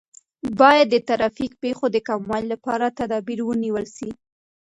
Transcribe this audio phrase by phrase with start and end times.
[0.59, 4.09] باید د ترافیکي پیښو د کموالي لپاره تدابیر ونیول سي.